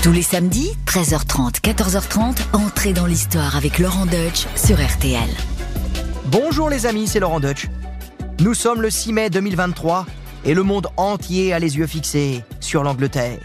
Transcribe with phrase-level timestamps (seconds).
[0.00, 5.28] Tous les samedis, 13h30, 14h30, entrez dans l'histoire avec Laurent Deutsch sur RTL.
[6.26, 7.66] Bonjour les amis, c'est Laurent Deutsch.
[8.38, 10.06] Nous sommes le 6 mai 2023
[10.44, 13.40] et le monde entier a les yeux fixés sur l'Angleterre.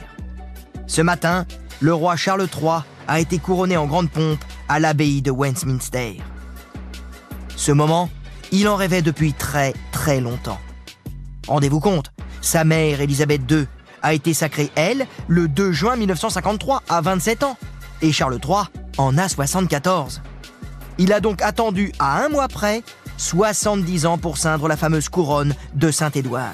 [0.86, 1.48] Ce matin,
[1.80, 6.22] le roi Charles III a été couronné en grande pompe à l'abbaye de Westminster.
[7.56, 8.12] Ce moment,
[8.52, 10.60] il en rêvait depuis très très longtemps.
[11.48, 12.12] Rendez-vous compte,
[12.42, 13.68] sa mère Elisabeth II
[14.04, 17.58] a été sacrée, elle, le 2 juin 1953, à 27 ans,
[18.02, 18.66] et Charles III
[18.98, 20.22] en a 74.
[21.00, 22.84] Il a donc attendu à un mois près
[23.18, 26.54] 70 ans pour ceindre la fameuse couronne de Saint-Édouard.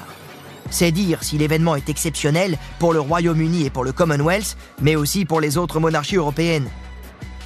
[0.70, 5.24] C'est dire si l'événement est exceptionnel pour le Royaume-Uni et pour le Commonwealth, mais aussi
[5.24, 6.70] pour les autres monarchies européennes.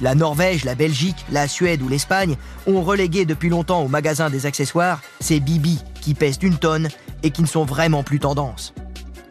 [0.01, 2.35] La Norvège, la Belgique, la Suède ou l'Espagne
[2.67, 6.89] ont relégué depuis longtemps au magasin des accessoires ces bibis qui pèsent une tonne
[7.23, 8.73] et qui ne sont vraiment plus tendance.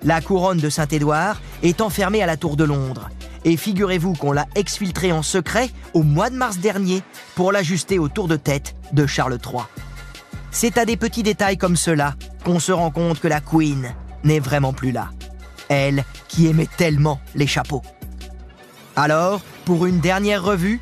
[0.05, 3.09] La couronne de Saint-Édouard est enfermée à la Tour de Londres.
[3.47, 7.03] Et figurez-vous qu'on l'a exfiltrée en secret au mois de mars dernier
[7.35, 9.63] pour l'ajuster au tour de tête de Charles III.
[10.51, 14.41] C'est à des petits détails comme cela qu'on se rend compte que la Queen n'est
[14.41, 15.09] vraiment plus là.
[15.69, 17.83] Elle qui aimait tellement les chapeaux.
[18.97, 20.81] Alors, pour une dernière revue,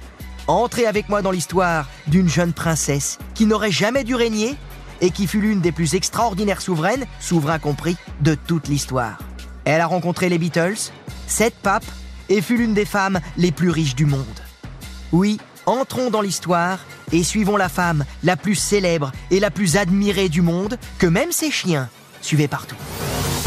[0.49, 4.57] entrez avec moi dans l'histoire d'une jeune princesse qui n'aurait jamais dû régner
[5.03, 9.19] et qui fut l'une des plus extraordinaires souveraines, souverains compris, de toute l'histoire.
[9.67, 10.91] Elle a rencontré les Beatles,
[11.27, 11.85] sept papes
[12.31, 14.25] et fut l'une des femmes les plus riches du monde.
[15.13, 16.79] Oui, entrons dans l'histoire
[17.13, 21.33] et suivons la femme la plus célèbre et la plus admirée du monde que même
[21.33, 21.91] ses chiens
[22.23, 22.77] suivaient partout.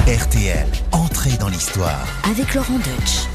[0.08, 2.06] RTL, entrez dans l'histoire.
[2.30, 3.26] Avec Laurent Deutsch.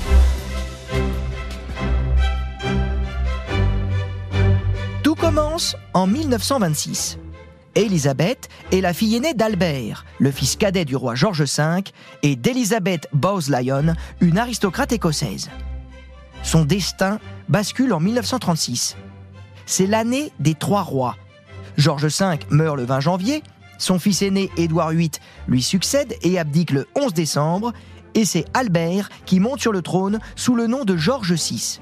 [5.02, 7.18] Tout commence en 1926.
[7.74, 11.82] Elisabeth est la fille aînée d'Albert, le fils cadet du roi George V,
[12.22, 15.50] et d'Elizabeth Bowes-Lyon, une aristocrate écossaise.
[16.42, 18.96] Son destin bascule en 1936.
[19.66, 21.16] C'est l'année des trois rois.
[21.76, 23.42] George V meurt le 20 janvier,
[23.78, 25.10] son fils aîné Édouard VIII
[25.48, 27.72] lui succède et abdique le 11 décembre,
[28.14, 31.80] et c'est Albert qui monte sur le trône sous le nom de George VI.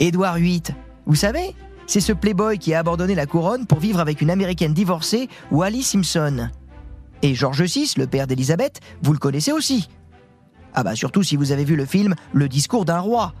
[0.00, 0.62] Édouard VIII,
[1.06, 1.54] vous savez,
[1.86, 5.82] c'est ce playboy qui a abandonné la couronne pour vivre avec une américaine divorcée, Wally
[5.82, 6.48] Simpson.
[7.22, 9.88] Et George VI, le père d'Élisabeth, vous le connaissez aussi.
[10.74, 13.32] Ah bah surtout si vous avez vu le film Le discours d'un roi.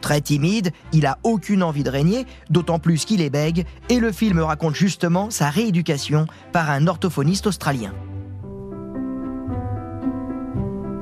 [0.00, 4.10] Très timide, il a aucune envie de régner, d'autant plus qu'il est bègue, et le
[4.10, 7.92] film raconte justement sa rééducation par un orthophoniste australien.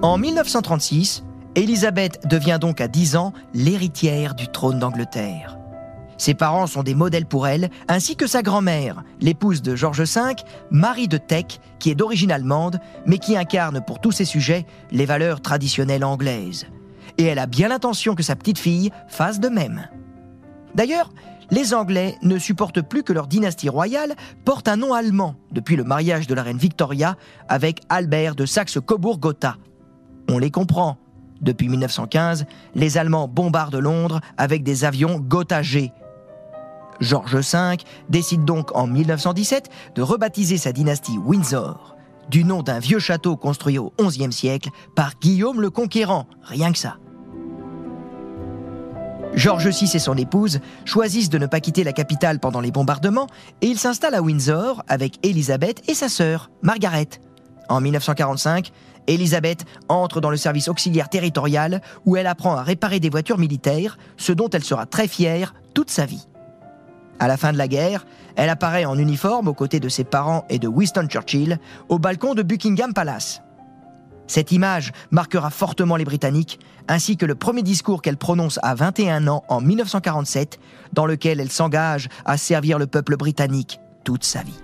[0.02, 1.24] En 1936,
[1.54, 5.59] Élisabeth devient donc à 10 ans l'héritière du trône d'Angleterre.
[6.20, 10.20] Ses parents sont des modèles pour elle, ainsi que sa grand-mère, l'épouse de George V,
[10.70, 15.06] Marie de Teck, qui est d'origine allemande, mais qui incarne pour tous ses sujets les
[15.06, 16.66] valeurs traditionnelles anglaises.
[17.16, 19.88] Et elle a bien l'intention que sa petite fille fasse de même.
[20.74, 21.10] D'ailleurs,
[21.50, 24.14] les Anglais ne supportent plus que leur dynastie royale
[24.44, 27.16] porte un nom allemand depuis le mariage de la reine Victoria
[27.48, 29.56] avec Albert de Saxe-Cobourg-Gotha.
[30.28, 30.98] On les comprend.
[31.40, 32.44] Depuis 1915,
[32.74, 35.90] les Allemands bombardent Londres avec des avions Gotha G,
[37.00, 37.76] George V
[38.08, 41.96] décide donc en 1917 de rebaptiser sa dynastie Windsor,
[42.28, 46.78] du nom d'un vieux château construit au XIe siècle par Guillaume le Conquérant, rien que
[46.78, 46.98] ça.
[49.34, 53.28] George VI et son épouse choisissent de ne pas quitter la capitale pendant les bombardements
[53.62, 57.08] et ils s'installent à Windsor avec Elisabeth et sa sœur, Margaret.
[57.68, 58.72] En 1945,
[59.06, 63.98] Elisabeth entre dans le service auxiliaire territorial où elle apprend à réparer des voitures militaires,
[64.16, 66.26] ce dont elle sera très fière toute sa vie.
[67.20, 70.46] À la fin de la guerre, elle apparaît en uniforme aux côtés de ses parents
[70.48, 71.58] et de Winston Churchill
[71.90, 73.42] au balcon de Buckingham Palace.
[74.26, 79.28] Cette image marquera fortement les Britanniques, ainsi que le premier discours qu'elle prononce à 21
[79.28, 80.58] ans en 1947,
[80.94, 84.58] dans lequel elle s'engage à servir le peuple britannique toute sa vie.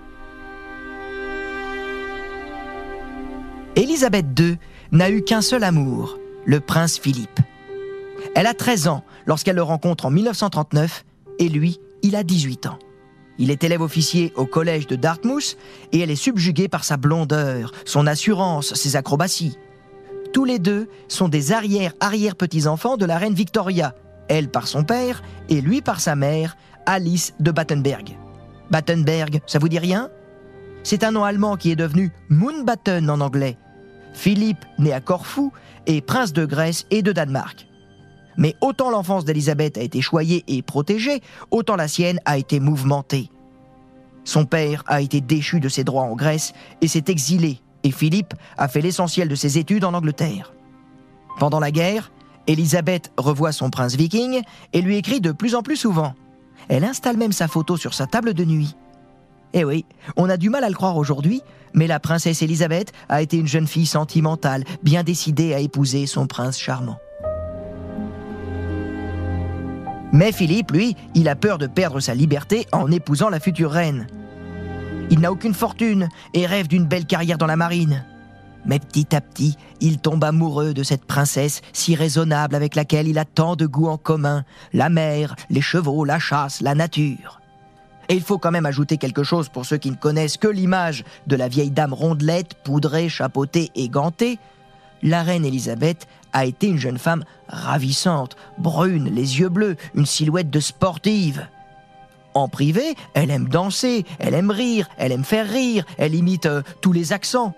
[3.74, 4.56] Élisabeth II
[4.92, 6.16] n'a eu qu'un seul amour,
[6.46, 7.40] le prince Philippe.
[8.34, 11.04] Elle a 13 ans lorsqu'elle le rencontre en 1939
[11.38, 12.78] et lui il a 18 ans.
[13.38, 15.56] Il est élève officier au collège de Dartmouth
[15.92, 19.58] et elle est subjuguée par sa blondeur, son assurance, ses acrobaties.
[20.32, 23.94] Tous les deux sont des arrière-arrière-petits-enfants de la reine Victoria,
[24.28, 26.56] elle par son père et lui par sa mère,
[26.86, 28.16] Alice de Battenberg.
[28.70, 30.08] Battenberg, ça vous dit rien?
[30.84, 33.58] C'est un nom allemand qui est devenu Moonbatten en anglais.
[34.14, 35.52] Philippe, né à Corfou,
[35.86, 37.66] est prince de Grèce et de Danemark.
[38.36, 43.30] Mais autant l'enfance d'Élisabeth a été choyée et protégée, autant la sienne a été mouvementée.
[44.24, 48.34] Son père a été déchu de ses droits en Grèce et s'est exilé, et Philippe
[48.58, 50.52] a fait l'essentiel de ses études en Angleterre.
[51.38, 52.10] Pendant la guerre,
[52.46, 54.42] Elisabeth revoit son prince viking
[54.72, 56.14] et lui écrit de plus en plus souvent.
[56.68, 58.74] Elle installe même sa photo sur sa table de nuit.
[59.52, 59.84] Eh oui,
[60.16, 61.42] on a du mal à le croire aujourd'hui,
[61.72, 66.26] mais la princesse Elisabeth a été une jeune fille sentimentale, bien décidée à épouser son
[66.26, 66.98] prince charmant.
[70.16, 74.06] Mais Philippe, lui, il a peur de perdre sa liberté en épousant la future reine.
[75.10, 78.02] Il n'a aucune fortune et rêve d'une belle carrière dans la marine.
[78.64, 83.18] Mais petit à petit, il tombe amoureux de cette princesse si raisonnable avec laquelle il
[83.18, 87.42] a tant de goûts en commun, la mer, les chevaux, la chasse, la nature.
[88.08, 91.04] Et il faut quand même ajouter quelque chose pour ceux qui ne connaissent que l'image
[91.26, 94.38] de la vieille dame rondelette, poudrée, chapeautée et gantée.
[95.02, 100.50] La reine Élisabeth a été une jeune femme ravissante, brune, les yeux bleus, une silhouette
[100.50, 101.48] de sportive.
[102.34, 106.60] En privé, elle aime danser, elle aime rire, elle aime faire rire, elle imite euh,
[106.82, 107.54] tous les accents.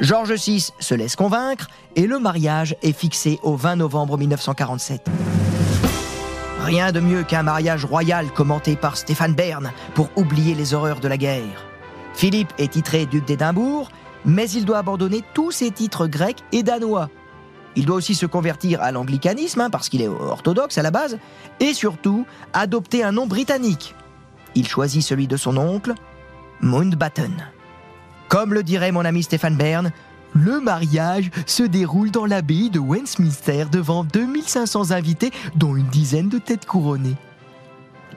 [0.00, 5.06] George VI se laisse convaincre et le mariage est fixé au 20 novembre 1947.
[6.60, 11.08] Rien de mieux qu'un mariage royal commenté par Stéphane Bern pour oublier les horreurs de
[11.08, 11.66] la guerre.
[12.14, 13.90] Philippe est titré duc d'Édimbourg,
[14.24, 17.10] mais il doit abandonner tous ses titres grecs et danois.
[17.76, 21.18] Il doit aussi se convertir à l'anglicanisme, hein, parce qu'il est orthodoxe à la base,
[21.60, 23.94] et surtout adopter un nom britannique.
[24.54, 25.94] Il choisit celui de son oncle,
[26.60, 27.48] Mountbatten.
[28.28, 29.92] Comme le dirait mon ami Stéphane Bern,
[30.34, 36.38] le mariage se déroule dans l'abbaye de Westminster devant 2500 invités, dont une dizaine de
[36.38, 37.16] têtes couronnées.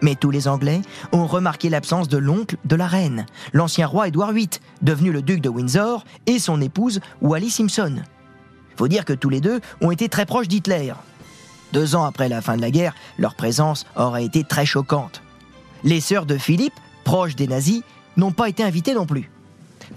[0.02, 4.34] Mais tous les Anglais ont remarqué l'absence de l'oncle de la reine, l'ancien roi Édouard
[4.34, 4.50] VIII,
[4.82, 8.04] devenu le duc de Windsor, et son épouse Wally Simpson.
[8.78, 10.94] Faut dire que tous les deux ont été très proches d'Hitler.
[11.72, 15.22] Deux ans après la fin de la guerre, leur présence aurait été très choquante.
[15.84, 16.74] Les sœurs de Philippe,
[17.04, 17.82] proches des nazis,
[18.16, 19.30] n'ont pas été invitées non plus.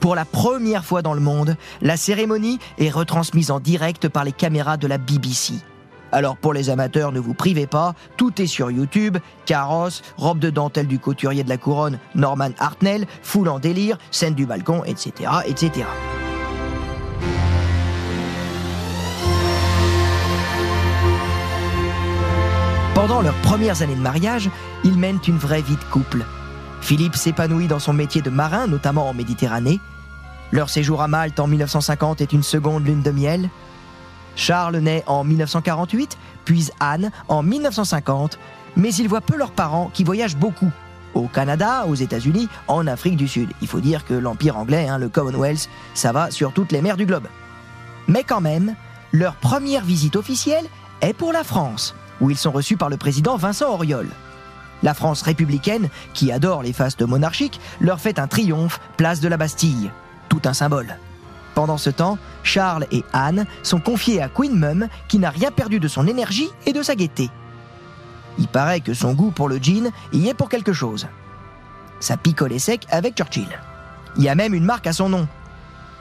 [0.01, 4.33] Pour la première fois dans le monde, la cérémonie est retransmise en direct par les
[4.33, 5.55] caméras de la BBC.
[6.13, 10.51] Alors pour les amateurs, ne vous privez pas, tout est sur YouTube, carrosse, robe de
[10.51, 15.31] dentelle du couturier de la couronne Norman Hartnell, foule en délire, scène du balcon, etc.
[15.47, 15.85] etc.
[22.97, 24.49] Pendant leurs premières années de mariage,
[24.83, 26.25] ils mènent une vraie vie de couple.
[26.81, 29.81] Philippe s'épanouit dans son métier de marin, notamment en Méditerranée.
[30.51, 33.51] Leur séjour à Malte en 1950 est une seconde lune de miel.
[34.35, 36.17] Charles naît en 1948,
[36.47, 38.39] puis Anne en 1950,
[38.77, 40.73] mais ils voient peu leurs parents qui voyagent beaucoup.
[41.13, 43.51] Au Canada, aux États-Unis, en Afrique du Sud.
[43.61, 46.97] Il faut dire que l'Empire anglais, hein, le Commonwealth, ça va sur toutes les mers
[46.97, 47.29] du globe.
[48.09, 48.75] Mais quand même,
[49.13, 50.65] leur première visite officielle
[51.03, 54.09] est pour la France, où ils sont reçus par le président Vincent Auriol.
[54.83, 59.37] La France républicaine, qui adore les fastes monarchiques, leur fait un triomphe place de la
[59.37, 59.91] Bastille.
[60.29, 60.99] Tout un symbole.
[61.55, 65.81] Pendant ce temps, Charles et Anne sont confiés à Queen Mum, qui n'a rien perdu
[65.81, 67.31] de son énergie et de sa gaieté.
[68.39, 71.07] Il paraît que son goût pour le gin y est pour quelque chose.
[71.99, 73.49] Ça picolait sec avec Churchill.
[74.17, 75.27] Il y a même une marque à son nom.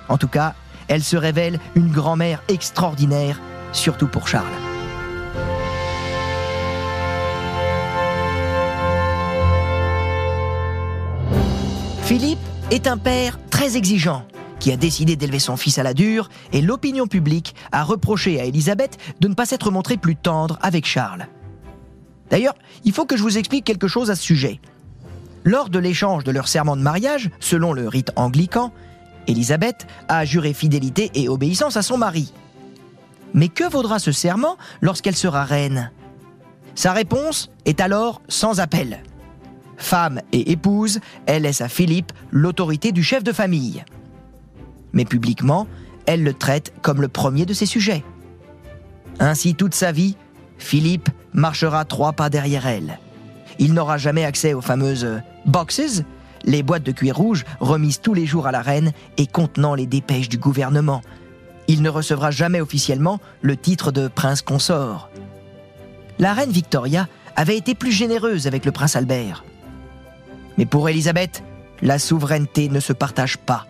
[0.09, 0.53] En tout cas,
[0.89, 3.39] elle se révèle une grand-mère extraordinaire,
[3.71, 4.75] surtout pour Charles.
[12.06, 12.38] Philippe
[12.69, 14.28] est un père très exigeant
[14.60, 18.44] qui a décidé d'élever son fils à la dure et l'opinion publique a reproché à
[18.44, 21.25] Élisabeth de ne pas s'être montrée plus tendre avec Charles.
[22.29, 22.53] D'ailleurs,
[22.84, 24.60] il faut que je vous explique quelque chose à ce sujet.
[25.44, 28.72] Lors de l'échange de leur serment de mariage, selon le rite anglican,
[29.25, 32.32] Élisabeth a juré fidélité et obéissance à son mari.
[33.34, 35.91] Mais que vaudra ce serment lorsqu'elle sera reine?
[36.75, 39.01] Sa réponse est alors sans appel.
[39.77, 43.84] Femme et épouse, elle laisse à Philippe l'autorité du chef de famille.
[44.94, 45.67] Mais publiquement,
[46.05, 48.03] elle le traite comme le premier de ses sujets.
[49.20, 50.15] Ainsi, toute sa vie,
[50.58, 53.00] Philippe marchera trois pas derrière elle.
[53.60, 56.03] Il n'aura jamais accès aux fameuses boxes,
[56.46, 59.88] les boîtes de cuir rouge remises tous les jours à la reine et contenant les
[59.88, 61.01] dépêches du gouvernement.
[61.67, 65.10] Il ne recevra jamais officiellement le titre de prince consort.
[66.20, 69.44] La reine Victoria avait été plus généreuse avec le prince Albert.
[70.57, 71.43] Mais pour Élisabeth,
[71.81, 73.67] la souveraineté ne se partage pas.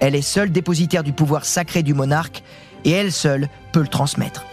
[0.00, 2.42] Elle est seule dépositaire du pouvoir sacré du monarque
[2.84, 4.44] et elle seule peut le transmettre.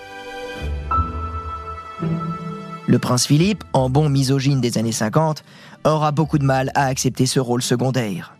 [2.87, 5.43] Le prince Philippe, en bon misogyne des années 50,
[5.85, 8.35] aura beaucoup de mal à accepter ce rôle secondaire.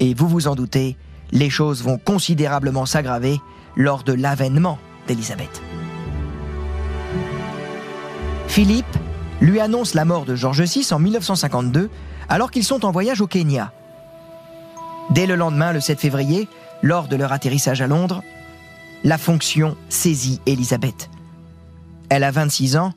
[0.00, 0.96] Et vous vous en doutez,
[1.30, 3.38] les choses vont considérablement s'aggraver
[3.76, 4.78] lors de l'avènement
[5.08, 5.62] d'Élisabeth.
[8.48, 8.96] Philippe
[9.40, 11.90] lui annonce la mort de George VI en 1952
[12.28, 13.72] alors qu'ils sont en voyage au Kenya.
[15.10, 16.48] Dès le lendemain, le 7 février,
[16.82, 18.22] lors de leur atterrissage à Londres,
[19.04, 21.10] la fonction saisit Elisabeth.
[22.08, 22.92] Elle a 26 ans,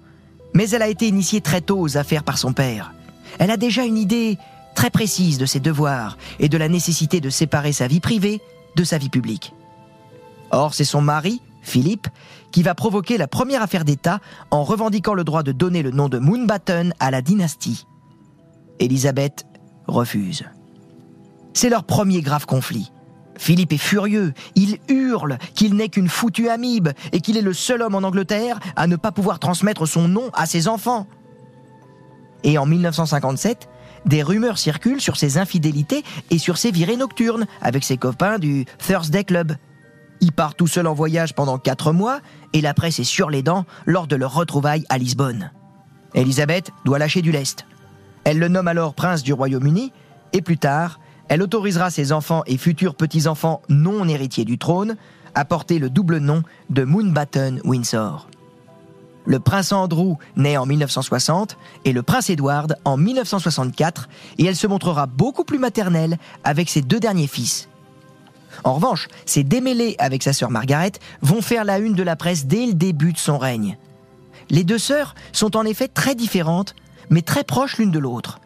[0.53, 2.93] mais elle a été initiée très tôt aux affaires par son père.
[3.39, 4.37] Elle a déjà une idée
[4.75, 8.41] très précise de ses devoirs et de la nécessité de séparer sa vie privée
[8.75, 9.53] de sa vie publique.
[10.51, 12.07] Or, c'est son mari, Philippe,
[12.51, 14.19] qui va provoquer la première affaire d'État
[14.51, 17.87] en revendiquant le droit de donner le nom de Moonbatten à la dynastie.
[18.79, 19.45] Elisabeth
[19.87, 20.43] refuse.
[21.53, 22.91] C'est leur premier grave conflit.
[23.37, 27.81] Philippe est furieux, il hurle qu'il n'est qu'une foutue amibe et qu'il est le seul
[27.81, 31.07] homme en Angleterre à ne pas pouvoir transmettre son nom à ses enfants.
[32.43, 33.67] Et en 1957,
[34.05, 38.65] des rumeurs circulent sur ses infidélités et sur ses virées nocturnes avec ses copains du
[38.77, 39.55] Thursday Club.
[40.21, 42.19] Il part tout seul en voyage pendant quatre mois
[42.53, 45.51] et la presse est sur les dents lors de leur retrouvaille à Lisbonne.
[46.13, 47.65] Elisabeth doit lâcher du lest.
[48.25, 49.93] Elle le nomme alors prince du Royaume-Uni
[50.33, 54.97] et plus tard, elle autorisera ses enfants et futurs petits-enfants non héritiers du trône
[55.35, 58.27] à porter le double nom de Moonbatten Windsor.
[59.25, 64.67] Le prince Andrew naît en 1960 et le prince Edward en 1964 et elle se
[64.67, 67.69] montrera beaucoup plus maternelle avec ses deux derniers fils.
[68.63, 72.45] En revanche, ses démêlés avec sa sœur Margaret vont faire la une de la presse
[72.45, 73.77] dès le début de son règne.
[74.49, 76.75] Les deux sœurs sont en effet très différentes,
[77.09, 78.39] mais très proches l'une de l'autre.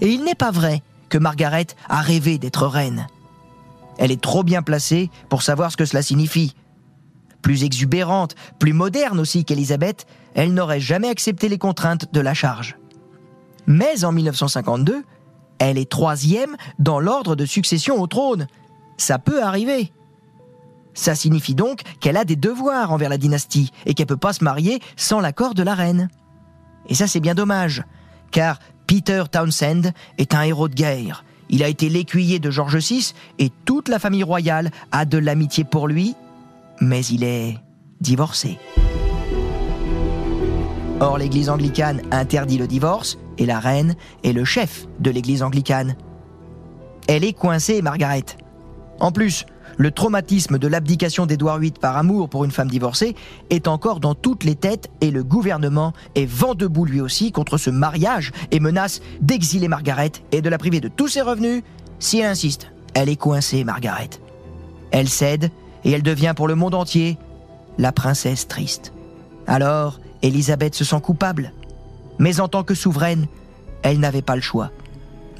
[0.00, 3.06] Et il n'est pas vrai que Margaret a rêvé d'être reine.
[3.98, 6.54] Elle est trop bien placée pour savoir ce que cela signifie.
[7.42, 12.76] Plus exubérante, plus moderne aussi qu'Elisabeth, elle n'aurait jamais accepté les contraintes de la charge.
[13.66, 15.04] Mais en 1952,
[15.58, 18.46] elle est troisième dans l'ordre de succession au trône.
[18.96, 19.92] Ça peut arriver.
[20.94, 24.32] Ça signifie donc qu'elle a des devoirs envers la dynastie et qu'elle ne peut pas
[24.32, 26.08] se marier sans l'accord de la reine.
[26.88, 27.84] Et ça c'est bien dommage,
[28.30, 31.24] car Peter Townsend est un héros de guerre.
[31.48, 35.64] Il a été l'écuyer de George VI et toute la famille royale a de l'amitié
[35.64, 36.14] pour lui,
[36.80, 37.58] mais il est
[38.00, 38.58] divorcé.
[41.00, 45.96] Or, l'église anglicane interdit le divorce et la reine est le chef de l'église anglicane.
[47.08, 48.24] Elle est coincée, Margaret.
[49.00, 49.44] En plus,
[49.82, 53.16] le traumatisme de l'abdication d'Édouard VIII par amour pour une femme divorcée
[53.50, 57.58] est encore dans toutes les têtes et le gouvernement est vent debout lui aussi contre
[57.58, 61.64] ce mariage et menace d'exiler Margaret et de la priver de tous ses revenus
[61.98, 62.68] si elle insiste.
[62.94, 64.10] Elle est coincée, Margaret.
[64.92, 65.50] Elle cède
[65.84, 67.18] et elle devient pour le monde entier
[67.76, 68.92] la princesse triste.
[69.48, 71.52] Alors, Élisabeth se sent coupable.
[72.20, 73.26] Mais en tant que souveraine,
[73.82, 74.70] elle n'avait pas le choix.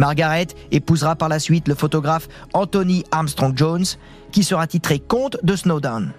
[0.02, 3.84] Margaret épousera par la suite le photographe Anthony Armstrong Jones,
[4.32, 6.10] qui sera titré comte de Snowdown.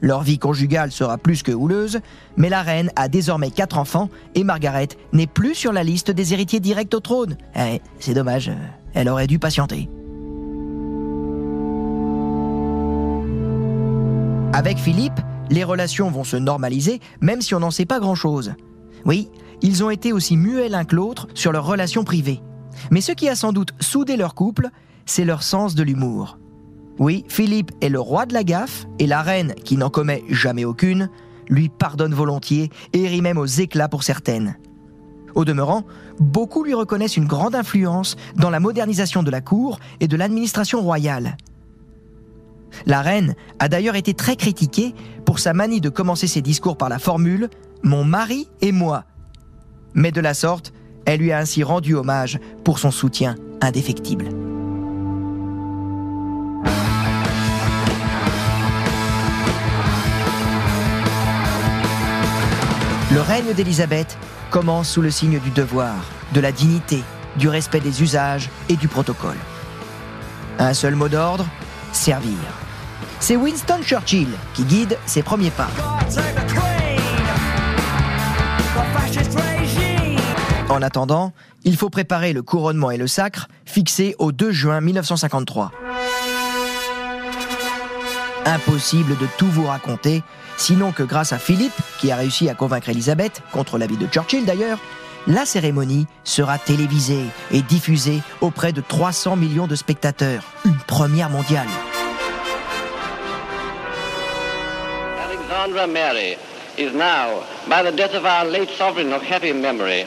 [0.00, 2.00] Leur vie conjugale sera plus que houleuse,
[2.36, 6.32] mais la reine a désormais quatre enfants et Margaret n'est plus sur la liste des
[6.32, 7.36] héritiers directs au trône.
[7.54, 8.50] Eh, c'est dommage,
[8.94, 9.88] elle aurait dû patienter.
[14.52, 18.54] Avec Philippe, les relations vont se normaliser, même si on n'en sait pas grand-chose.
[19.04, 19.28] Oui,
[19.62, 22.40] ils ont été aussi muets l'un que l'autre sur leurs relations privées.
[22.90, 24.70] Mais ce qui a sans doute soudé leur couple,
[25.06, 26.38] c'est leur sens de l'humour.
[26.98, 30.64] Oui, Philippe est le roi de la gaffe, et la reine, qui n'en commet jamais
[30.64, 31.08] aucune,
[31.48, 34.56] lui pardonne volontiers et rit même aux éclats pour certaines.
[35.34, 35.84] Au demeurant,
[36.20, 40.80] beaucoup lui reconnaissent une grande influence dans la modernisation de la cour et de l'administration
[40.80, 41.36] royale.
[42.86, 46.88] La reine a d'ailleurs été très critiquée pour sa manie de commencer ses discours par
[46.88, 47.44] la formule⁇
[47.82, 48.98] Mon mari et moi⁇
[49.94, 50.72] Mais de la sorte,
[51.06, 54.28] elle lui a ainsi rendu hommage pour son soutien indéfectible.
[63.12, 64.18] Le règne d'Élisabeth
[64.50, 65.94] commence sous le signe du devoir,
[66.32, 67.02] de la dignité,
[67.36, 69.36] du respect des usages et du protocole.
[70.58, 71.46] Un seul mot d'ordre,
[71.92, 72.38] servir.
[73.20, 75.70] C'est Winston Churchill qui guide ses premiers pas.
[80.74, 85.70] En attendant, il faut préparer le couronnement et le sacre fixé au 2 juin 1953.
[88.44, 90.24] Impossible de tout vous raconter,
[90.56, 94.46] sinon que grâce à Philippe, qui a réussi à convaincre Elisabeth, contre l'avis de Churchill
[94.46, 94.80] d'ailleurs,
[95.28, 101.68] la cérémonie sera télévisée et diffusée auprès de 300 millions de spectateurs, une première mondiale.
[105.24, 106.36] Alexandra Mary
[106.76, 110.04] is now, by the death of our late sovereign of happy memory,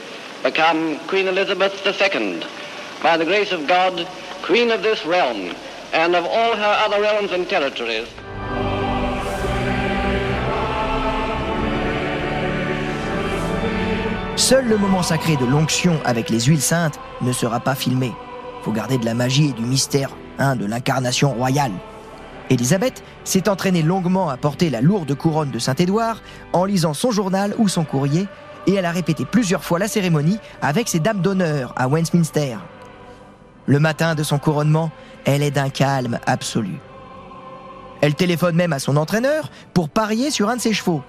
[0.51, 2.39] become Queen Elizabeth II,
[3.03, 4.07] by the grace of God,
[4.43, 5.53] Queen of this realm
[5.93, 8.07] and of all her other realms and territories.
[14.37, 18.13] Seul le moment sacré de l'onction avec les huiles saintes ne sera pas filmé.
[18.63, 21.73] Faut garder de la magie et du mystère, hein, de l'incarnation royale.
[22.49, 26.21] Élisabeth s'est entraînée longuement à porter la lourde couronne de Saint-Édouard
[26.53, 28.27] en lisant son journal ou son courrier,
[28.65, 32.57] et elle a répété plusieurs fois la cérémonie avec ses dames d'honneur à Westminster.
[33.65, 34.91] Le matin de son couronnement,
[35.25, 36.79] elle est d'un calme absolu.
[38.01, 41.03] Elle téléphone même à son entraîneur pour parier sur un de ses chevaux.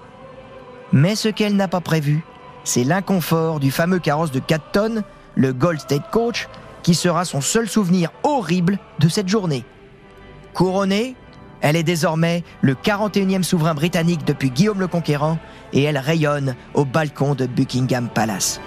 [0.93, 2.25] Mais ce qu'elle n'a pas prévu,
[2.64, 5.02] c'est l'inconfort du fameux carrosse de 4 tonnes,
[5.35, 6.49] le Gold State Coach,
[6.83, 9.64] qui sera son seul souvenir horrible de cette journée.
[10.55, 11.14] Couronnée,
[11.61, 15.38] elle est désormais le 41e souverain britannique depuis Guillaume le Conquérant
[15.73, 18.61] et elle rayonne au balcon de Buckingham Palace.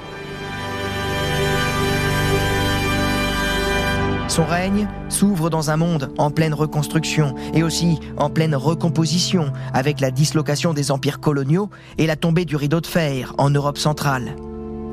[4.32, 10.00] Son règne s'ouvre dans un monde en pleine reconstruction et aussi en pleine recomposition avec
[10.00, 14.38] la dislocation des empires coloniaux et la tombée du rideau de fer en Europe centrale.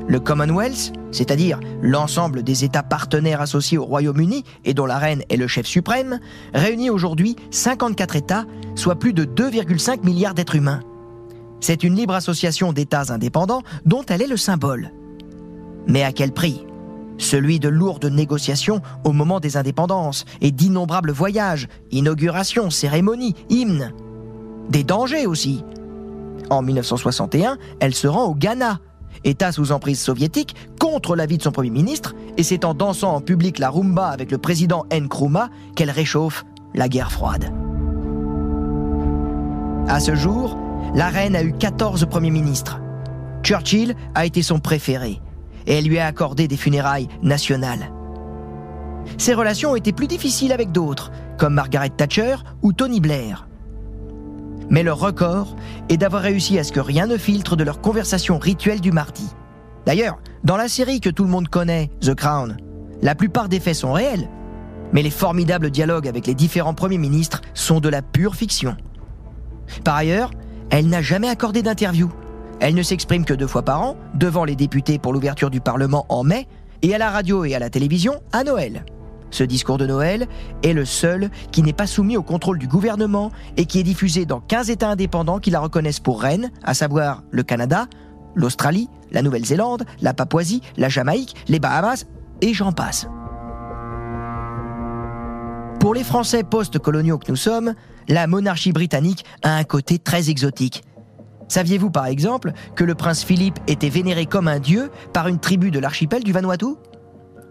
[0.09, 5.37] Le Commonwealth, c'est-à-dire l'ensemble des États partenaires associés au Royaume-Uni et dont la reine est
[5.37, 6.19] le chef suprême,
[6.53, 10.81] réunit aujourd'hui 54 États, soit plus de 2,5 milliards d'êtres humains.
[11.61, 14.93] C'est une libre association d'États indépendants dont elle est le symbole.
[15.87, 16.65] Mais à quel prix?
[17.19, 23.93] Celui de lourdes négociations au moment des indépendances et d'innombrables voyages, inaugurations, cérémonies, hymnes.
[24.69, 25.65] Des dangers aussi.
[26.50, 28.79] En 1961, elle se rend au Ghana
[29.25, 33.21] État sous emprise soviétique, contre l'avis de son Premier ministre, et c'est en dansant en
[33.21, 37.53] public la rumba avec le président Nkrumah qu'elle réchauffe la guerre froide.
[39.88, 40.57] À ce jour,
[40.94, 42.80] la reine a eu 14 premiers ministres.
[43.42, 45.20] Churchill a été son préféré,
[45.66, 47.92] et elle lui a accordé des funérailles nationales.
[49.16, 53.49] Ses relations ont été plus difficiles avec d'autres, comme Margaret Thatcher ou Tony Blair.
[54.70, 55.56] Mais leur record
[55.88, 59.28] est d'avoir réussi à ce que rien ne filtre de leur conversation rituelle du mardi.
[59.87, 62.58] D'ailleurs, dans la série que tout le monde connaît, The Crown,
[63.00, 64.28] la plupart des faits sont réels,
[64.92, 68.76] mais les formidables dialogues avec les différents premiers ministres sont de la pure fiction.
[69.85, 70.30] Par ailleurs,
[70.70, 72.10] elle n'a jamais accordé d'interview.
[72.60, 76.07] Elle ne s'exprime que deux fois par an, devant les députés pour l'ouverture du Parlement
[76.09, 76.46] en mai,
[76.83, 78.85] et à la radio et à la télévision à Noël.
[79.31, 80.26] Ce discours de Noël
[80.62, 84.24] est le seul qui n'est pas soumis au contrôle du gouvernement et qui est diffusé
[84.24, 87.87] dans 15 États indépendants qui la reconnaissent pour reine, à savoir le Canada,
[88.35, 92.07] l'Australie, la Nouvelle-Zélande, la Papouasie, la Jamaïque, les Bahamas
[92.40, 93.07] et j'en passe.
[95.81, 97.74] Pour les Français post-coloniaux que nous sommes,
[98.09, 100.83] la monarchie britannique a un côté très exotique.
[101.49, 105.71] Saviez-vous par exemple que le prince Philippe était vénéré comme un dieu par une tribu
[105.71, 106.75] de l'archipel du Vanuatu?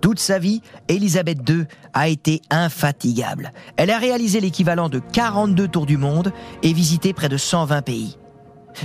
[0.01, 3.51] Toute sa vie, Elisabeth II a été infatigable.
[3.77, 8.17] Elle a réalisé l'équivalent de 42 tours du monde et visité près de 120 pays.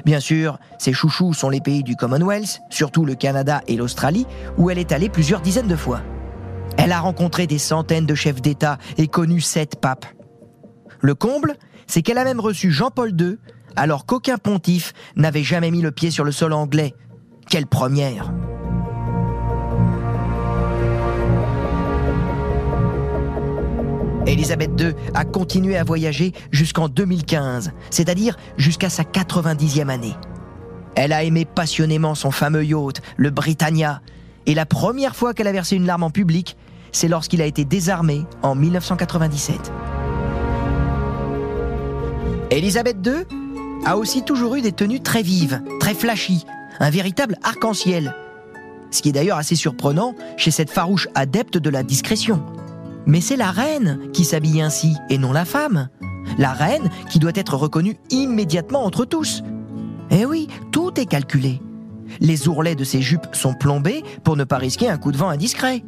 [0.06, 4.70] Bien sûr, ses chouchous sont les pays du Commonwealth, surtout le Canada et l'Australie, où
[4.70, 6.00] elle est allée plusieurs dizaines de fois.
[6.78, 10.06] Elle a rencontré des centaines de chefs d'État et connu sept papes.
[11.02, 11.56] Le comble,
[11.88, 13.36] c'est qu'elle a même reçu Jean-Paul II,
[13.74, 16.94] alors qu'aucun pontife n'avait jamais mis le pied sur le sol anglais.
[17.50, 18.32] Quelle première
[24.26, 30.14] Elisabeth II a continué à voyager jusqu'en 2015, c'est-à-dire jusqu'à sa 90e année.
[30.94, 34.00] Elle a aimé passionnément son fameux yacht, le Britannia,
[34.46, 36.56] et la première fois qu'elle a versé une larme en public,
[36.92, 39.72] c'est lorsqu'il a été désarmé en 1997.
[42.52, 43.24] Elisabeth II
[43.86, 46.44] a aussi toujours eu des tenues très vives, très flashy,
[46.80, 48.14] un véritable arc-en-ciel.
[48.90, 52.44] Ce qui est d'ailleurs assez surprenant chez cette farouche adepte de la discrétion.
[53.06, 55.88] Mais c'est la reine qui s'habille ainsi et non la femme.
[56.36, 59.42] La reine qui doit être reconnue immédiatement entre tous.
[60.10, 61.60] Eh oui, tout est calculé.
[62.20, 65.30] Les ourlets de ses jupes sont plombés pour ne pas risquer un coup de vent
[65.30, 65.82] indiscret.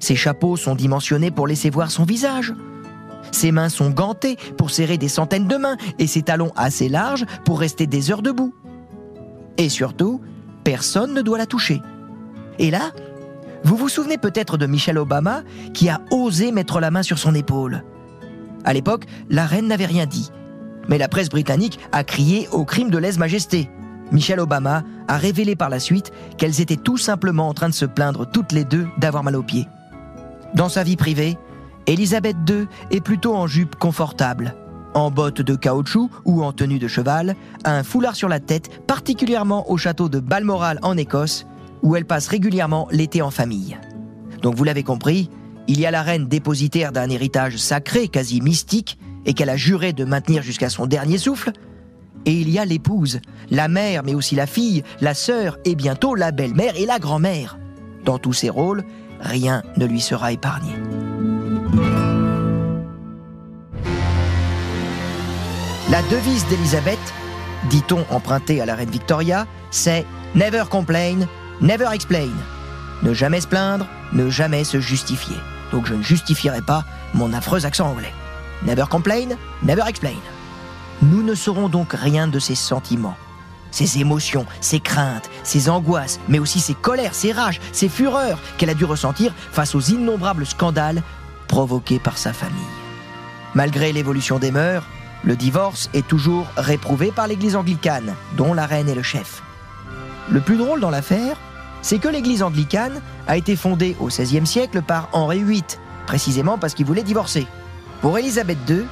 [0.00, 2.52] Ses chapeaux sont dimensionnés pour laisser voir son visage.
[3.30, 7.24] Ses mains sont gantées pour serrer des centaines de mains et ses talons assez larges
[7.44, 8.54] pour rester des heures debout.
[9.58, 10.20] Et surtout,
[10.64, 11.80] personne ne doit la toucher.
[12.58, 12.92] Et là,
[13.64, 17.34] vous vous souvenez peut-être de Michelle Obama qui a osé mettre la main sur son
[17.34, 17.84] épaule.
[18.64, 20.30] À l'époque, la reine n'avait rien dit.
[20.88, 23.70] Mais la presse britannique a crié au crime de lèse-majesté.
[24.10, 27.86] Michelle Obama a révélé par la suite qu'elles étaient tout simplement en train de se
[27.86, 29.68] plaindre toutes les deux d'avoir mal aux pieds.
[30.54, 31.38] Dans sa vie privée,
[31.86, 34.54] Elisabeth II est plutôt en jupe confortable,
[34.94, 39.70] en bottes de caoutchouc ou en tenue de cheval, un foulard sur la tête, particulièrement
[39.70, 41.46] au château de Balmoral en Écosse,
[41.82, 43.78] où elle passe régulièrement l'été en famille.
[44.42, 45.28] Donc vous l'avez compris,
[45.68, 49.92] il y a la reine dépositaire d'un héritage sacré, quasi mystique, et qu'elle a juré
[49.92, 51.52] de maintenir jusqu'à son dernier souffle,
[52.24, 56.14] et il y a l'épouse, la mère, mais aussi la fille, la sœur, et bientôt
[56.14, 57.58] la belle-mère et la grand-mère.
[58.04, 58.84] Dans tous ces rôles,
[59.20, 60.70] rien ne lui sera épargné.
[65.92, 67.12] La devise d'Elisabeth,
[67.68, 71.28] dit-on empruntée à la reine Victoria, c'est Never complain,
[71.60, 72.30] never explain.
[73.02, 75.36] Ne jamais se plaindre, ne jamais se justifier.
[75.70, 78.14] Donc je ne justifierai pas mon affreux accent anglais.
[78.62, 80.16] Never complain, never explain.
[81.02, 83.18] Nous ne saurons donc rien de ses sentiments,
[83.70, 88.70] ses émotions, ses craintes, ses angoisses, mais aussi ses colères, ses rages, ses fureurs qu'elle
[88.70, 91.02] a dû ressentir face aux innombrables scandales
[91.48, 92.56] provoqués par sa famille.
[93.54, 94.86] Malgré l'évolution des mœurs,
[95.24, 99.42] le divorce est toujours réprouvé par l'Église anglicane, dont la reine est le chef.
[100.30, 101.36] Le plus drôle dans l'affaire,
[101.80, 105.64] c'est que l'Église anglicane a été fondée au XVIe siècle par Henri VIII,
[106.06, 107.46] précisément parce qu'il voulait divorcer.
[108.00, 108.84] Pour Élisabeth II,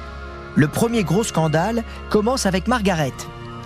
[0.55, 3.13] le premier gros scandale commence avec Margaret,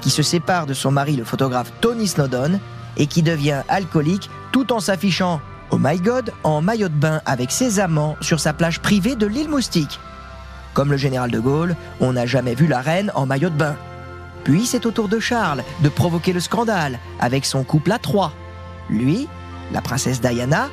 [0.02, 2.60] qui se sépare de son mari le photographe Tony Snowdon
[2.98, 7.52] et qui devient alcoolique tout en s'affichant Oh my God en maillot de bain avec
[7.52, 10.00] ses amants sur sa plage privée de l'île Moustique.
[10.76, 13.78] Comme le général de Gaulle, on n'a jamais vu la reine en maillot de bain.
[14.44, 18.34] Puis c'est au tour de Charles de provoquer le scandale avec son couple à trois.
[18.90, 19.30] Lui,
[19.72, 20.68] la princesse Diana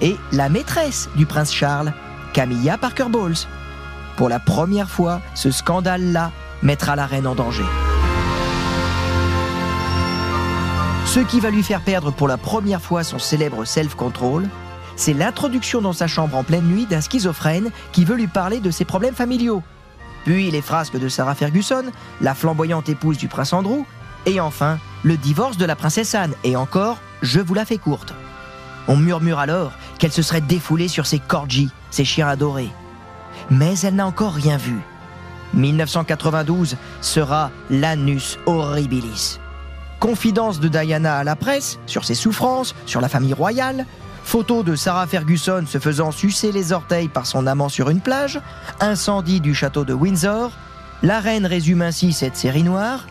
[0.00, 1.92] et la maîtresse du prince Charles,
[2.32, 3.48] Camilla Parker Bowles.
[4.16, 6.30] Pour la première fois, ce scandale-là
[6.62, 7.64] mettra la reine en danger.
[11.06, 14.48] Ce qui va lui faire perdre pour la première fois son célèbre self-control,
[14.96, 18.70] c'est l'introduction dans sa chambre en pleine nuit d'un schizophrène qui veut lui parler de
[18.70, 19.62] ses problèmes familiaux.
[20.24, 21.84] Puis les frasques de Sarah Ferguson,
[22.20, 23.84] la flamboyante épouse du prince Andrew,
[24.26, 28.12] et enfin le divorce de la princesse Anne, et encore, je vous la fais courte.
[28.88, 32.70] On murmure alors qu'elle se serait défoulée sur ses corgis, ses chiens adorés.
[33.50, 34.80] Mais elle n'a encore rien vu.
[35.54, 39.40] 1992 sera l'annus horribilis.
[39.98, 43.86] Confidence de Diana à la presse sur ses souffrances, sur la famille royale,
[44.30, 48.40] photo de Sarah Ferguson se faisant sucer les orteils par son amant sur une plage,
[48.78, 50.52] incendie du château de Windsor.
[51.02, 53.08] La reine résume ainsi cette série noire.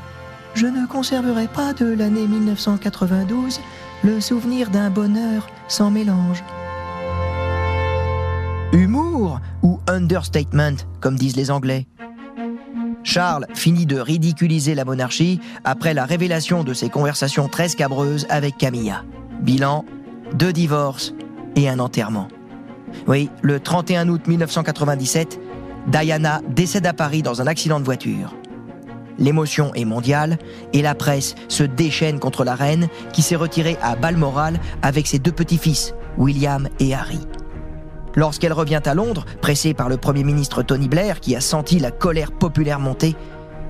[0.53, 3.60] Je ne conserverai pas de l'année 1992
[4.05, 6.41] le souvenir d'un bonheur sans mélange.
[8.71, 11.86] Humour ou understatement, comme disent les Anglais
[13.03, 18.58] Charles finit de ridiculiser la monarchie après la révélation de ses conversations très scabreuses avec
[18.58, 19.03] Camilla.
[19.41, 19.84] Bilan,
[20.34, 21.13] deux divorces
[21.56, 22.28] et un enterrement.
[23.08, 25.39] Oui, le 31 août 1997,
[25.88, 28.36] Diana décède à Paris dans un accident de voiture.
[29.18, 30.38] L'émotion est mondiale
[30.72, 35.20] et la presse se déchaîne contre la reine qui s'est retirée à Balmoral avec ses
[35.20, 37.20] deux petits-fils, William et Harry.
[38.15, 41.92] Lorsqu'elle revient à Londres, pressée par le Premier ministre Tony Blair qui a senti la
[41.92, 43.15] colère populaire monter,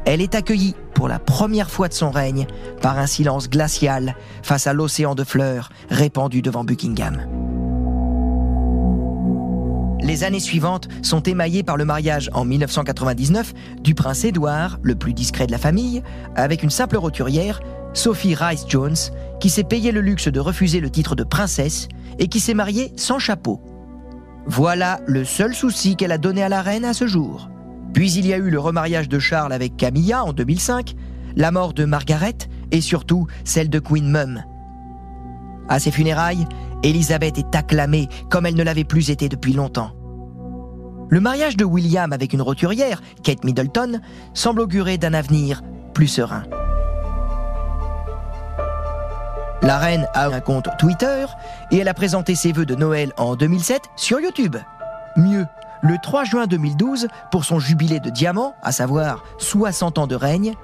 [0.06, 2.48] elle est accueillie pour la première fois de son règne
[2.82, 7.22] par un silence glacial face à l'océan de fleurs répandu devant Buckingham.
[10.02, 15.14] Les années suivantes sont émaillées par le mariage en 1999 du prince Édouard, le plus
[15.14, 16.02] discret de la famille,
[16.36, 17.60] avec une simple roturière,
[17.94, 18.96] Sophie Rice Jones,
[19.40, 22.94] qui s'est payé le luxe de refuser le titre de princesse et qui s'est mariée
[22.96, 23.62] sans chapeau.
[24.46, 27.50] Voilà le seul souci qu'elle a donné à la reine à ce jour.
[27.94, 30.96] Puis il y a eu le remariage de Charles avec Camilla en 2005,
[31.36, 32.38] la mort de Margaret
[32.72, 34.44] et surtout celle de Queen Mum.
[35.68, 36.48] À ses funérailles,
[36.84, 39.92] Elisabeth est acclamée comme elle ne l'avait plus été depuis longtemps.
[41.10, 44.00] Le mariage de William avec une roturière, Kate Middleton,
[44.34, 46.44] semble augurer d'un avenir plus serein.
[49.62, 51.26] La reine a un compte Twitter
[51.72, 54.56] et elle a présenté ses vœux de Noël en 2007 sur YouTube.
[55.18, 55.46] Mieux,
[55.82, 60.56] le 3 juin 2012, pour son jubilé de diamant, à savoir 60 ans de règne,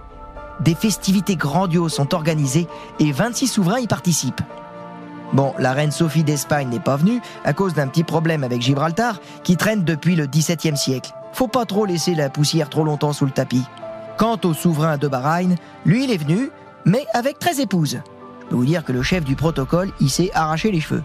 [0.59, 2.67] des festivités grandioses sont organisées
[2.99, 4.41] et 26 souverains y participent.
[5.33, 9.19] Bon, la reine Sophie d'Espagne n'est pas venue à cause d'un petit problème avec Gibraltar
[9.43, 11.11] qui traîne depuis le XVIIe siècle.
[11.33, 13.65] Faut pas trop laisser la poussière trop longtemps sous le tapis.
[14.17, 16.49] Quant au souverain de Bahreïn, lui il est venu,
[16.85, 17.99] mais avec 13 épouses.
[18.43, 21.03] Je peux vous dire que le chef du protocole, il s'est arraché les cheveux.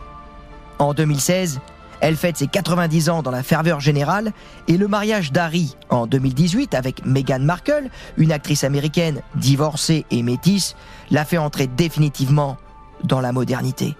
[0.78, 1.60] En 2016,
[2.00, 4.32] elle fête ses 90 ans dans la ferveur générale
[4.68, 10.76] et le mariage d'Harry en 2018 avec Meghan Markle, une actrice américaine divorcée et métisse,
[11.10, 12.56] l'a fait entrer définitivement
[13.04, 13.96] dans la modernité.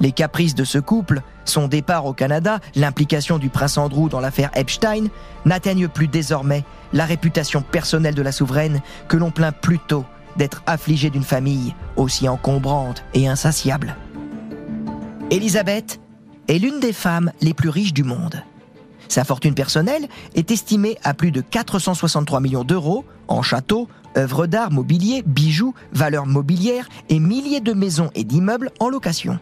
[0.00, 4.50] Les caprices de ce couple, son départ au Canada, l'implication du prince Andrew dans l'affaire
[4.54, 5.06] Epstein,
[5.44, 10.04] n'atteignent plus désormais la réputation personnelle de la souveraine que l'on plaint plutôt
[10.36, 13.94] d'être affligée d'une famille aussi encombrante et insatiable.
[15.30, 16.01] Élisabeth
[16.48, 18.42] est l'une des femmes les plus riches du monde.
[19.08, 24.70] Sa fortune personnelle est estimée à plus de 463 millions d'euros en châteaux, œuvres d'art,
[24.70, 29.38] mobilier, bijoux, valeurs mobilières et milliers de maisons et d'immeubles en location.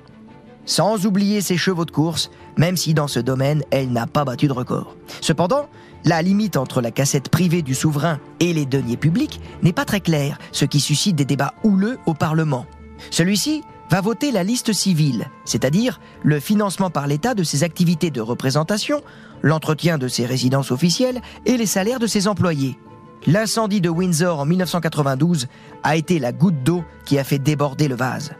[0.66, 4.46] Sans oublier ses chevaux de course, même si dans ce domaine, elle n'a pas battu
[4.46, 4.96] de record.
[5.20, 5.68] Cependant,
[6.04, 10.00] La limite entre la cassette privée du souverain et les deniers publics n'est pas très
[10.00, 12.64] claire, ce qui suscite des débats houleux au Parlement.
[13.10, 18.20] Celui-ci va voter la liste civile, c'est-à-dire le financement par l'État de ses activités de
[18.20, 19.02] représentation,
[19.42, 22.78] l'entretien de ses résidences officielles et les salaires de ses employés.
[23.26, 25.48] L'incendie de Windsor en 1992
[25.82, 28.32] a été la goutte d'eau qui a fait déborder le vase.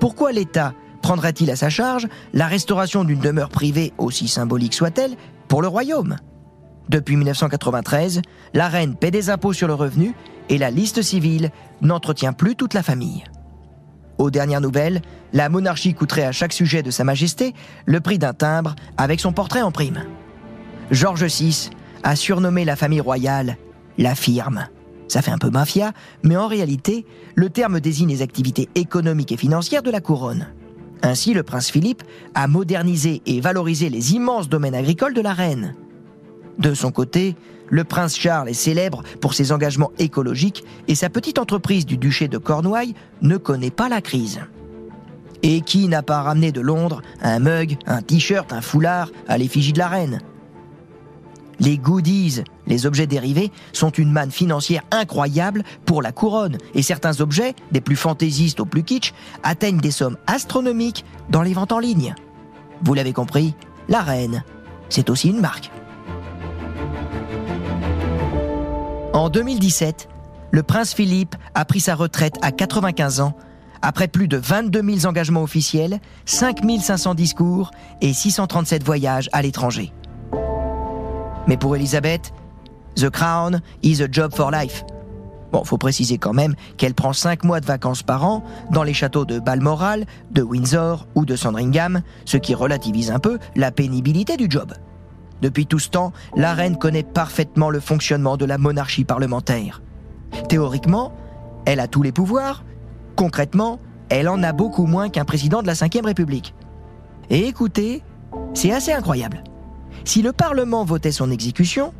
[0.00, 5.62] Pourquoi l'État prendrait-il à sa charge la restauration d'une demeure privée, aussi symbolique soit-elle, pour
[5.62, 6.16] le royaume?
[6.88, 10.14] Depuis 1993, la reine paie des impôts sur le revenu
[10.48, 11.50] et la liste civile
[11.82, 13.24] n'entretient plus toute la famille.
[14.18, 15.00] Aux dernières nouvelles,
[15.32, 17.54] la monarchie coûterait à chaque sujet de Sa Majesté
[17.86, 20.04] le prix d'un timbre avec son portrait en prime.
[20.90, 21.70] George VI
[22.02, 23.56] a surnommé la famille royale
[23.98, 24.68] la firme.
[25.08, 27.04] Ça fait un peu mafia, mais en réalité,
[27.34, 30.48] le terme désigne les activités économiques et financières de la couronne.
[31.02, 32.02] Ainsi, le prince Philippe
[32.34, 35.74] a modernisé et valorisé les immenses domaines agricoles de la reine.
[36.58, 37.36] De son côté,
[37.70, 42.28] le prince Charles est célèbre pour ses engagements écologiques et sa petite entreprise du duché
[42.28, 44.40] de Cornouailles ne connaît pas la crise.
[45.42, 49.72] Et qui n'a pas ramené de Londres un mug, un t-shirt, un foulard à l'effigie
[49.72, 50.20] de la reine?
[51.60, 57.20] Les goodies, les objets dérivés, sont une manne financière incroyable pour la couronne, et certains
[57.20, 61.80] objets, des plus fantaisistes aux plus kitsch, atteignent des sommes astronomiques dans les ventes en
[61.80, 62.14] ligne.
[62.82, 63.54] Vous l'avez compris,
[63.88, 64.44] la reine,
[64.88, 65.72] c'est aussi une marque.
[69.18, 70.08] En 2017,
[70.52, 73.32] le prince Philippe a pris sa retraite à 95 ans,
[73.82, 79.92] après plus de 22 000 engagements officiels, 5 500 discours et 637 voyages à l'étranger.
[81.48, 82.32] Mais pour Elisabeth,
[82.94, 84.84] The Crown is a job for life.
[85.50, 88.94] Bon, faut préciser quand même qu'elle prend 5 mois de vacances par an dans les
[88.94, 94.36] châteaux de Balmoral, de Windsor ou de Sandringham, ce qui relativise un peu la pénibilité
[94.36, 94.74] du job.
[95.42, 99.82] Depuis tout ce temps, la reine connaît parfaitement le fonctionnement de la monarchie parlementaire.
[100.48, 101.12] Théoriquement,
[101.64, 102.64] elle a tous les pouvoirs.
[103.16, 106.54] Concrètement, elle en a beaucoup moins qu'un président de la Ve République.
[107.30, 108.02] Et écoutez,
[108.54, 109.44] c'est assez incroyable.
[110.04, 111.92] Si le Parlement votait son exécution,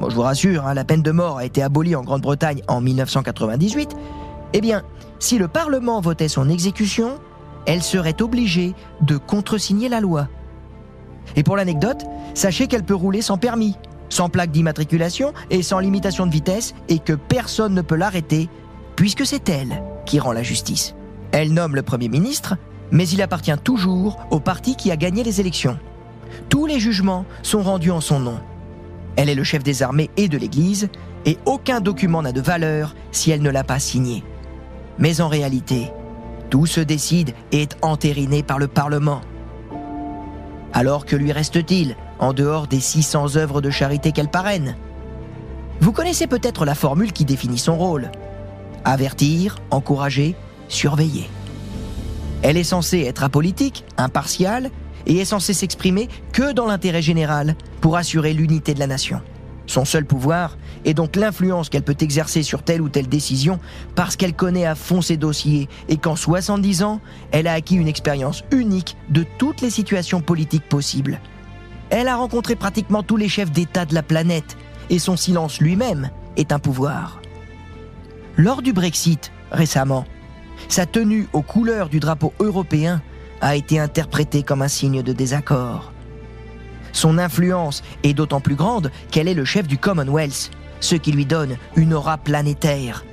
[0.00, 2.80] bon, je vous rassure, hein, la peine de mort a été abolie en Grande-Bretagne en
[2.80, 3.96] 1998,
[4.52, 4.82] eh bien,
[5.18, 7.18] si le Parlement votait son exécution,
[7.66, 10.28] elle serait obligée de contresigner la loi.
[11.34, 13.76] Et pour l'anecdote, sachez qu'elle peut rouler sans permis,
[14.08, 18.48] sans plaque d'immatriculation et sans limitation de vitesse, et que personne ne peut l'arrêter,
[18.94, 20.94] puisque c'est elle qui rend la justice.
[21.32, 22.56] Elle nomme le Premier ministre,
[22.90, 25.78] mais il appartient toujours au parti qui a gagné les élections.
[26.48, 28.38] Tous les jugements sont rendus en son nom.
[29.16, 30.88] Elle est le chef des armées et de l'Église,
[31.24, 34.22] et aucun document n'a de valeur si elle ne l'a pas signé.
[34.98, 35.90] Mais en réalité,
[36.50, 39.20] tout se décide et est entériné par le Parlement.
[40.72, 44.76] Alors que lui reste-t-il en dehors des 600 œuvres de charité qu'elle parraine?
[45.80, 48.10] Vous connaissez peut-être la formule qui définit son rôle.
[48.84, 50.34] Avertir, encourager,
[50.68, 51.28] surveiller.
[52.42, 54.70] Elle est censée être apolitique, impartiale
[55.06, 59.20] et est censée s'exprimer que dans l'intérêt général pour assurer l'unité de la nation.
[59.66, 63.58] Son seul pouvoir est donc l'influence qu'elle peut exercer sur telle ou telle décision
[63.94, 67.00] parce qu'elle connaît à fond ses dossiers et qu'en 70 ans,
[67.32, 71.20] elle a acquis une expérience unique de toutes les situations politiques possibles.
[71.90, 74.56] Elle a rencontré pratiquement tous les chefs d'État de la planète
[74.90, 77.20] et son silence lui-même est un pouvoir.
[78.36, 80.04] Lors du Brexit, récemment,
[80.68, 83.02] sa tenue aux couleurs du drapeau européen
[83.40, 85.92] a été interprété comme un signe de désaccord.
[86.96, 91.26] Son influence est d'autant plus grande qu'elle est le chef du Commonwealth, ce qui lui
[91.26, 93.04] donne une aura planétaire.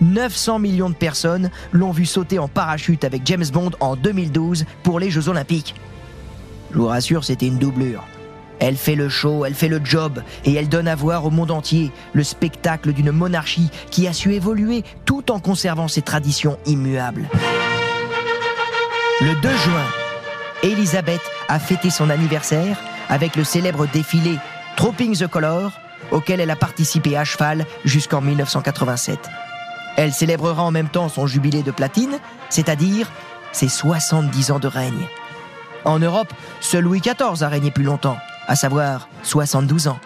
[0.00, 5.00] 900 millions de personnes l'ont vu sauter en parachute avec James Bond en 2012 pour
[5.00, 5.74] les Jeux Olympiques.
[6.70, 8.04] Je vous rassure, c'était une doublure.
[8.60, 11.50] Elle fait le show, elle fait le job, et elle donne à voir au monde
[11.50, 17.28] entier le spectacle d'une monarchie qui a su évoluer tout en conservant ses traditions immuables.
[19.20, 19.86] Le 2 juin,
[20.62, 22.78] Elisabeth a fêté son anniversaire
[23.12, 24.38] avec le célèbre défilé
[24.76, 25.70] Trooping the Color,
[26.12, 29.28] auquel elle a participé à cheval jusqu'en 1987.
[29.98, 33.10] Elle célébrera en même temps son jubilé de platine, c'est-à-dire
[33.52, 35.06] ses 70 ans de règne.
[35.84, 38.16] En Europe, seul Louis XIV a régné plus longtemps,
[38.48, 40.00] à savoir 72 ans.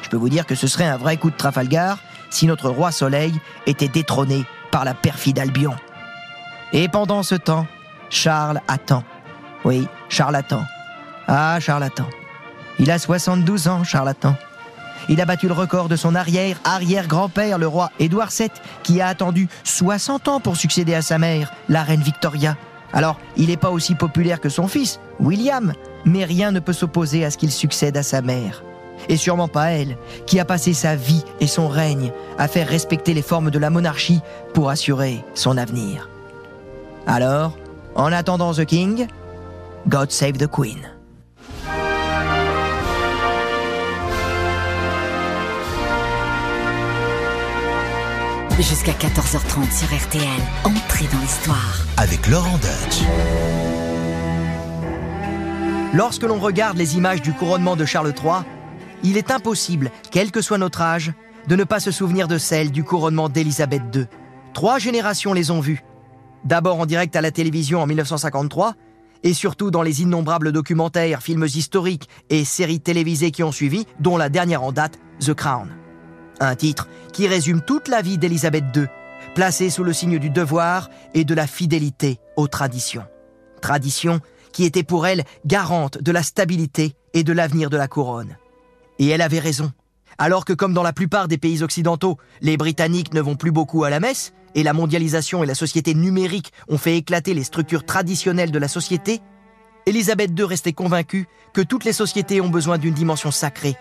[0.00, 1.98] Je peux vous dire que ce serait un vrai coup de Trafalgar
[2.30, 5.74] si notre roi Soleil était détrôné par la perfide Albion.
[6.72, 7.66] Et pendant ce temps,
[8.08, 9.04] Charles attend.
[9.66, 10.64] Oui, Charles attend.
[11.28, 12.08] Ah, Charles attend.
[12.82, 14.34] Il a 72 ans, Charles attend.
[15.08, 18.50] Il a battu le record de son arrière-arrière-grand-père, le roi Édouard VII,
[18.82, 22.56] qui a attendu 60 ans pour succéder à sa mère, la reine Victoria.
[22.92, 27.24] Alors, il n'est pas aussi populaire que son fils, William, mais rien ne peut s'opposer
[27.24, 28.64] à ce qu'il succède à sa mère.
[29.08, 33.14] Et sûrement pas elle, qui a passé sa vie et son règne à faire respecter
[33.14, 34.22] les formes de la monarchie
[34.54, 36.08] pour assurer son avenir.
[37.06, 37.56] Alors,
[37.94, 39.06] en attendant The King,
[39.86, 40.91] God Save the Queen.
[48.62, 50.22] Jusqu'à 14h30 sur RTL,
[50.62, 51.84] entrez dans l'histoire.
[51.96, 53.02] Avec Laurent Deutsch.
[55.92, 58.44] Lorsque l'on regarde les images du couronnement de Charles III,
[59.02, 61.12] il est impossible, quel que soit notre âge,
[61.48, 64.06] de ne pas se souvenir de celle du couronnement d'Élisabeth II.
[64.54, 65.82] Trois générations les ont vues.
[66.44, 68.74] D'abord en direct à la télévision en 1953,
[69.24, 74.16] et surtout dans les innombrables documentaires, films historiques et séries télévisées qui ont suivi, dont
[74.16, 75.81] la dernière en date, The Crown.
[76.42, 78.86] Un titre qui résume toute la vie d'Élisabeth II,
[79.36, 83.04] placée sous le signe du devoir et de la fidélité aux traditions.
[83.60, 84.18] Traditions
[84.50, 88.36] qui étaient pour elle garantes de la stabilité et de l'avenir de la couronne.
[88.98, 89.70] Et elle avait raison.
[90.18, 93.84] Alors que comme dans la plupart des pays occidentaux, les Britanniques ne vont plus beaucoup
[93.84, 97.86] à la messe, et la mondialisation et la société numérique ont fait éclater les structures
[97.86, 99.20] traditionnelles de la société,
[99.86, 103.76] Élisabeth II restait convaincue que toutes les sociétés ont besoin d'une dimension sacrée.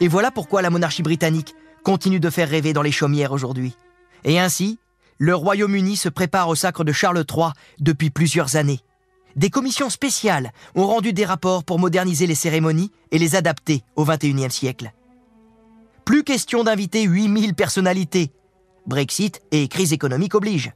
[0.00, 1.54] Et voilà pourquoi la monarchie britannique
[1.84, 3.76] continue de faire rêver dans les chaumières aujourd'hui.
[4.24, 4.78] Et ainsi,
[5.18, 8.80] le Royaume-Uni se prépare au sacre de Charles III depuis plusieurs années.
[9.36, 14.04] Des commissions spéciales ont rendu des rapports pour moderniser les cérémonies et les adapter au
[14.04, 14.92] XXIe siècle.
[16.04, 18.32] Plus question d'inviter 8000 personnalités.
[18.86, 20.72] Brexit et crise économique obligent.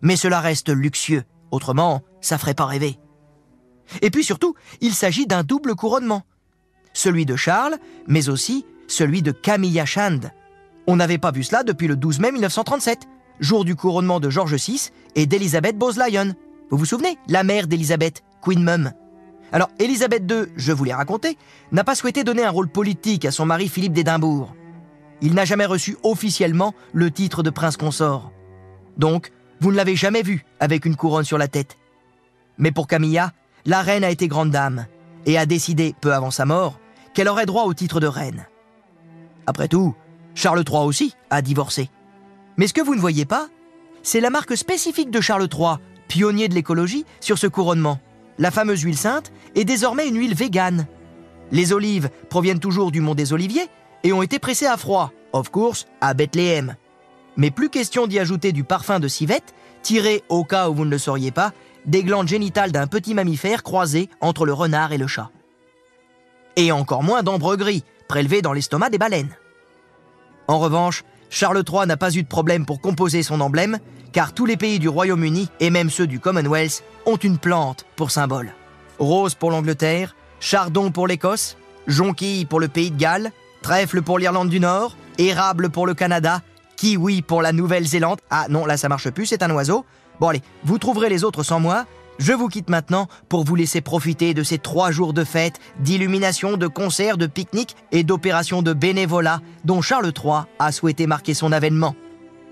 [0.00, 2.98] Mais cela reste luxueux, autrement, ça ferait pas rêver.
[4.02, 6.22] Et puis surtout, il s'agit d'un double couronnement.
[6.92, 10.30] Celui de Charles, mais aussi celui de Camilla Shand.
[10.90, 13.00] On n'avait pas vu cela depuis le 12 mai 1937,
[13.40, 16.34] jour du couronnement de George VI et d'Elizabeth Bose-Lyon.
[16.70, 18.92] Vous vous souvenez La mère d'Elisabeth, Queen Mum?
[19.52, 21.36] Alors, Elisabeth II, je vous l'ai raconté,
[21.72, 24.54] n'a pas souhaité donner un rôle politique à son mari Philippe d'Édimbourg.
[25.20, 28.32] Il n'a jamais reçu officiellement le titre de prince consort.
[28.96, 31.76] Donc, vous ne l'avez jamais vu avec une couronne sur la tête.
[32.56, 33.32] Mais pour Camilla,
[33.66, 34.86] la reine a été grande dame
[35.26, 36.80] et a décidé, peu avant sa mort,
[37.12, 38.46] qu'elle aurait droit au titre de reine.
[39.46, 39.94] Après tout,
[40.38, 41.90] Charles III aussi a divorcé.
[42.58, 43.48] Mais ce que vous ne voyez pas,
[44.04, 47.98] c'est la marque spécifique de Charles III pionnier de l'écologie, sur ce couronnement.
[48.38, 50.86] La fameuse huile sainte est désormais une huile végane.
[51.50, 53.68] Les olives proviennent toujours du mont des Oliviers
[54.04, 56.76] et ont été pressées à froid, of course, à Bethléem.
[57.36, 60.90] Mais plus question d'y ajouter du parfum de civette, tiré, au cas où vous ne
[60.90, 61.52] le sauriez pas,
[61.84, 65.30] des glandes génitales d'un petit mammifère croisé entre le renard et le chat.
[66.54, 69.36] Et encore moins d'ambre gris, prélevé dans l'estomac des baleines.
[70.48, 73.78] En revanche, Charles III n'a pas eu de problème pour composer son emblème,
[74.12, 78.10] car tous les pays du Royaume-Uni, et même ceux du Commonwealth, ont une plante pour
[78.10, 78.54] symbole.
[78.98, 83.30] Rose pour l'Angleterre, chardon pour l'Écosse, jonquille pour le Pays de Galles,
[83.60, 86.40] trèfle pour l'Irlande du Nord, érable pour le Canada,
[86.76, 88.20] kiwi pour la Nouvelle-Zélande.
[88.30, 89.84] Ah non, là ça marche plus, c'est un oiseau.
[90.18, 91.84] Bon allez, vous trouverez les autres sans moi.
[92.18, 96.56] Je vous quitte maintenant pour vous laisser profiter de ces trois jours de fête, d'illumination,
[96.56, 101.52] de concerts, de pique-niques et d'opérations de bénévolat dont Charles III a souhaité marquer son
[101.52, 101.94] avènement.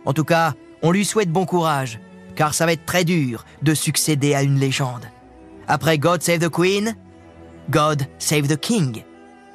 [0.04, 1.98] En tout cas, on lui souhaite bon courage,
[2.36, 5.06] car ça va être très dur de succéder à une légende.
[5.66, 6.94] Après God Save the Queen,
[7.68, 9.02] God Save the King,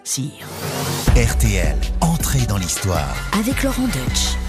[0.03, 0.45] sire.
[1.15, 3.15] RTL, entrée dans l'histoire.
[3.39, 4.40] Avec Laurent Deutsch.